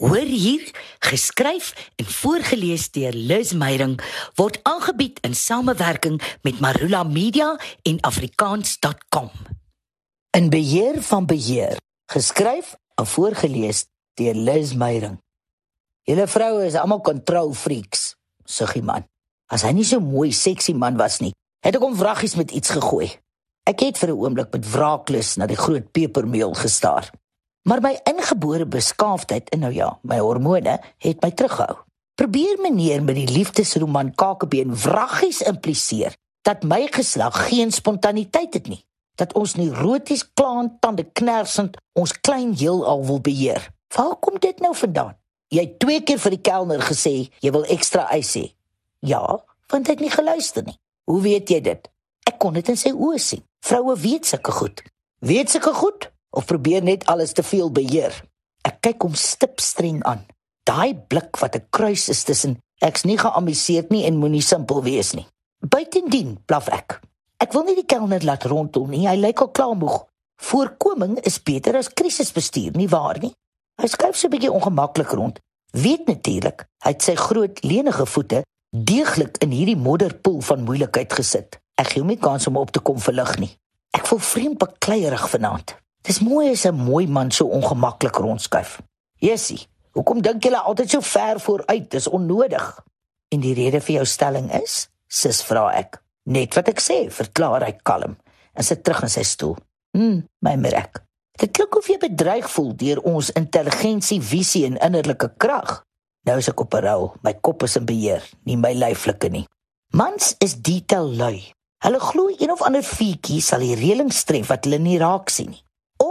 [0.00, 0.70] Hoor hier,
[1.04, 4.00] geskryf en voorgeles deur Liz Meyerink
[4.38, 7.50] word aangebied in samewerking met Marula Media
[7.84, 9.28] en afrikaans.com.
[10.32, 11.76] In beheer van beheer,
[12.12, 13.84] geskryf en voorgeles
[14.16, 15.20] deur Liz Meyerink.
[16.08, 18.14] Julle vroue is almal control freaks,
[18.48, 19.04] sug die man.
[19.52, 22.72] As hy nie so mooi seksie man was nie, het ek hom vraggies met iets
[22.72, 23.10] gegooi.
[23.68, 27.12] Ek het vir 'n oomblik met wraaklus na die groot pepermeel gestaar.
[27.62, 31.76] Maar my ingebore beskaafdheid en nou ja, my hormone het my teruggehou.
[32.14, 38.80] Probeer meneer met die liefdesroman Kakebeen wraggies impliseer dat my geslag geen spontaniteit het nie,
[39.14, 43.68] dat ons nie roties klaan tande knersend ons klein heelal wil beheer.
[43.96, 45.16] Waar kom dit nou vandaan?
[45.50, 48.46] Jy het twee keer vir die kelner gesê jy wil ekstra ys hê.
[49.04, 49.22] Ja,
[49.72, 50.76] want hy het nie geluister nie.
[51.10, 51.88] Hoe weet jy dit?
[52.28, 53.42] Ek kon dit in sy oë sien.
[53.64, 54.84] Vroue weet sulke goed.
[55.26, 56.08] Weet sulke goed?
[56.30, 58.14] Of probeer net alles te veel beheer.
[58.62, 60.26] Ek kyk hom stipstreng aan.
[60.68, 65.12] Daai blik wat 'n kruis is tussen ek's nie geamuseerd nie en moenie simpel wees
[65.12, 65.26] nie.
[65.60, 67.00] Buitendien blaf ek.
[67.38, 69.08] Ek wil nie die kelner laat rondom nie.
[69.08, 70.06] Hy lyk al klaar moeg.
[70.40, 73.34] Voorkoming is beter as krisisbestuur, nie waar nie?
[73.80, 75.40] Hy skuif so 'n bietjie ongemaklik rond.
[75.72, 81.58] Weet natuurlik, hy het sy groot lenige voete deeglik in hierdie modderpoel van moeilikheid gesit.
[81.74, 83.50] Ek gee hom nie kans om op te kom verlig nie.
[83.96, 85.76] Ek voel vreemd bekleierig vanaand.
[86.02, 88.80] Dis mooi as 'n mooi man so ongemaklik rondskuif.
[89.18, 91.90] Jessie, hoekom dink jy altyd so ver vooruit?
[91.90, 92.80] Dis onnodig.
[93.28, 94.88] En die rede vir jou stelling is?
[95.08, 96.02] Sis vra ek.
[96.24, 98.16] Net wat ek sê, verklaar hy kalm
[98.54, 99.56] en sit terug in sy stoel.
[99.92, 101.04] Hm, my merk.
[101.38, 105.84] Dit klink of jy bedreig voel deur ons intelligensie, visie en innerlike krag.
[106.24, 107.14] Nou is ek op 'n rol.
[107.22, 109.46] My kop is in beheer, nie my lyflike nie.
[109.92, 111.52] Mans is detail lui.
[111.78, 115.50] Hulle glo een of ander fietjie sal die reëling stref wat hulle nie raak sien
[115.50, 115.64] nie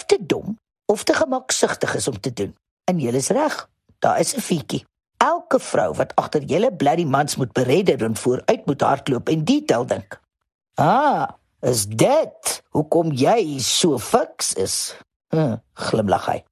[0.00, 2.54] of te dom of te gemaksugtig is om te doen.
[2.88, 3.68] En jy is reg.
[3.98, 4.84] Daar is 'n fietjie.
[5.16, 9.86] Elke vrou wat agter julle bloody mans moet beredder en vooruit moet hardloop en detail
[9.86, 10.20] dink.
[10.74, 11.28] Ah,
[11.60, 14.96] is dit hoekom jy so fiks is?
[15.28, 16.44] Hm, glimlag hy.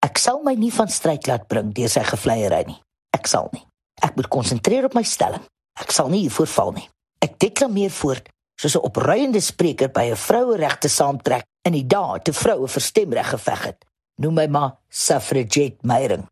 [0.00, 2.82] Ek sal my nie van stryd laat bring deur sy gevleierery nie.
[3.10, 3.66] Ek sal nie.
[4.02, 5.42] Ek moet konsentreer op my stelling.
[5.80, 6.88] Ek sal nie hiervoor val nie.
[7.18, 8.28] Ek deklameer voort
[8.60, 13.30] soos 'n opruiende spreker by 'n vroueregte saamtrek in die dae toe vroue vir stemreg
[13.34, 13.84] geveg het.
[14.20, 16.26] Noem my maar suffragette Meyering.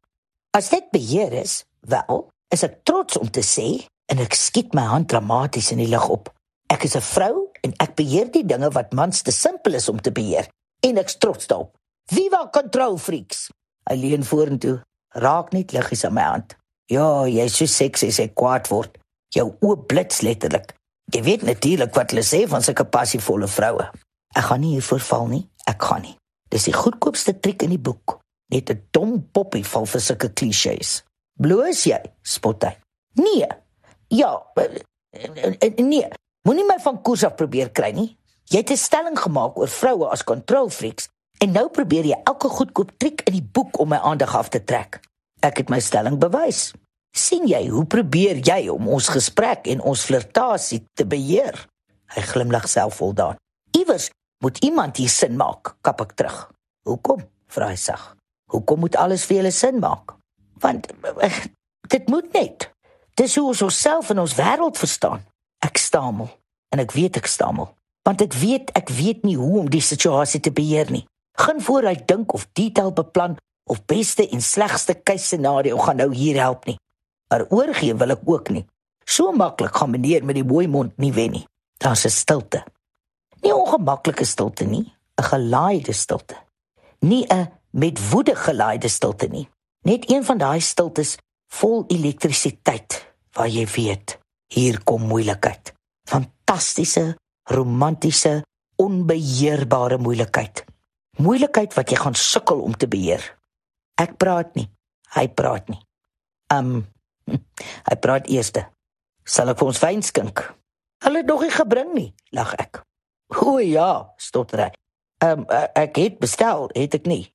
[0.57, 4.87] As dit beheer is, wel, is ek trots om te sê en ek skiet my
[4.89, 6.33] hand dramaties in die lug op.
[6.69, 10.01] Ek is 'n vrou en ek beheer die dinge wat mans te simpel is om
[10.01, 10.49] te beheer
[10.83, 11.77] en ek trots daarop.
[12.07, 13.51] Viva control freaks.
[13.89, 16.57] Hy leun vorentoe, raak net liggies aan my hand.
[16.89, 18.99] Ja, jy's so seksie sê kwaad word.
[19.35, 20.75] Jou oë blits letterlik.
[21.13, 23.89] Jy weet natuurlik wat hulle sê van sulke passievolle vroue.
[24.39, 25.45] Ek gaan nie hiervoor val nie.
[25.67, 26.15] Ek gaan nie.
[26.53, 28.19] Dis die goedkoopste triek in die boek.
[28.55, 31.03] Net 'n dom poppie val vir sulke klisjées.
[31.37, 32.01] Bloos jy?
[32.23, 32.77] Spot hy.
[33.15, 33.49] Nee.
[34.09, 34.43] Ja,
[35.77, 36.09] nee.
[36.47, 38.17] Moenie my van koers af probeer kry nie.
[38.45, 41.09] Jy het 'n stelling gemaak oor vroue as control freaks
[41.41, 44.65] en nou probeer jy elke goedkoop triek in die boek om my aandag af te
[44.65, 45.01] trek.
[45.41, 46.73] Ek het my stelling bewys
[47.19, 51.57] sien jy hoe probeer jy om ons gesprek en ons flirtasie te beheer?
[52.15, 53.37] Hy glimlag selfvoldaan.
[53.77, 54.09] Iewers
[54.45, 56.39] moet iemand hier sin maak, kap ek terug.
[56.87, 57.25] Hoekom?
[57.49, 58.03] vra hy sag.
[58.53, 60.13] Hoekom moet alles vir julle sin maak?
[60.61, 60.91] Want
[61.89, 62.69] dit moet net.
[63.17, 65.25] Dis hoe ons onsself en ons wêreld verstaan.
[65.65, 66.29] Ek stamel
[66.75, 67.71] en ek weet ek stamel,
[68.05, 71.07] want ek weet ek weet nie hoe om die situasie te beheer nie.
[71.41, 76.37] Geen vooruit dink of detail beplan of beste en slegste keuse scenario gaan nou hier
[76.37, 76.77] help nie
[77.29, 78.65] maar oorgee wil ek ook nie.
[79.05, 81.47] So maklik gaan meneer met die mooi mond nie wen nie.
[81.79, 82.65] Daar's 'n stilte.
[83.43, 86.37] Nie ongemaklike stilte nie, 'n gelaaide stilte.
[87.01, 89.49] Nie 'n met woede gelaaide stilte nie.
[89.83, 91.17] Net een van daai stiltes
[91.47, 95.73] vol elektrisiteit waar jy weet, hier kom moeilikheid.
[96.09, 98.43] Fantastiese, romantiese,
[98.77, 100.65] onbeheerbare moeilikheid.
[101.17, 103.39] Moeilikheid wat jy gaan sukkel om te beheer.
[103.95, 104.69] Ek praat nie,
[105.15, 105.81] hy praat nie.
[106.53, 106.87] Um
[107.89, 108.69] Hy praat eerste.
[109.29, 110.45] Sal ek vir ons wyn skink?
[111.05, 112.83] Hulle het nog nie gebring nie, lag ek.
[113.29, 114.71] O ja, stotter hy.
[115.25, 115.47] Ehm um,
[115.77, 117.27] ek het bestel, het ek nie.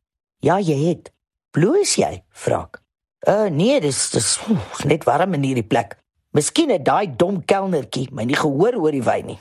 [0.44, 1.12] Ja, jy het.
[1.54, 2.24] Bloos jy?
[2.34, 2.80] vra ek.
[3.30, 4.30] Uh nee, dis dis
[4.90, 5.98] net warm in hierdie plek.
[6.34, 9.40] Miskien het daai dom kelnertjie my nie gehoor oor die wyn nie.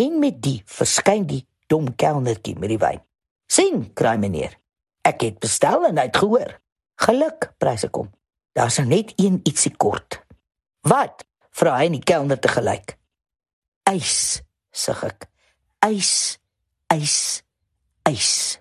[0.00, 3.00] En met die verskyn die dom kelnertjie met die wyn.
[3.46, 4.58] Sien, kraai meneer.
[5.06, 6.56] Ek het bestel en hy het gehoor.
[7.04, 8.10] Geluk, prys ek hom.
[8.56, 10.20] Daar's nou net een ietsie kort.
[10.88, 11.22] Wat?
[11.54, 12.96] vra hy en die kelner te gelyk.
[13.86, 14.42] Eis,
[14.74, 15.28] sug ek.
[15.84, 16.38] Eis,
[16.88, 17.42] eis,
[18.08, 18.58] eis.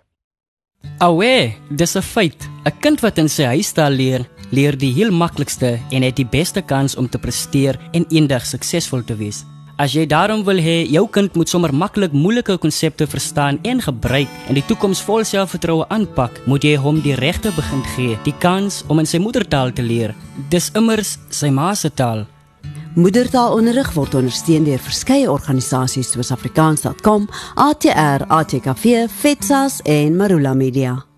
[0.99, 2.49] Awe, dis 'n feit.
[2.65, 6.61] 'n Kind wat in sy huistaal leer, leer die heel maklikste en het die beste
[6.61, 9.45] kans om te presteer en eendag suksesvol te wees.
[9.77, 14.29] As jy daarom wil hê jou kind moet sommer maklik moeilike konsepte verstaan en gebruik
[14.47, 18.83] en die toekoms vol selfvertroue aanpak, moet jy hom die regte begin gee, die kans
[18.87, 20.13] om in sy moedertaal te leer.
[20.49, 22.27] Dis immers sy ma se taal.
[22.93, 27.25] Moedertaalonderrig word ondersteun deur verskeie organisasies soos Afrikaans.com,
[27.57, 31.12] ATR, ATKV, FETSAS en Marula Media.